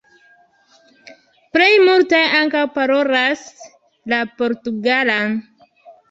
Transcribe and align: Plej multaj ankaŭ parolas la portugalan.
Plej 1.57 1.67
multaj 1.83 2.21
ankaŭ 2.37 2.61
parolas 2.77 3.43
la 4.13 4.23
portugalan. 4.39 5.37